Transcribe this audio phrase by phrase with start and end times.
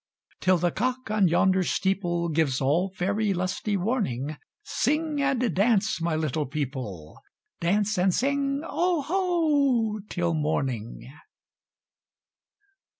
[0.39, 6.47] Till the cock on yonder steepleGives all faery lusty warning, Sing and dance, my little
[6.47, 11.13] people,—Dance and sing "Oho" till morning!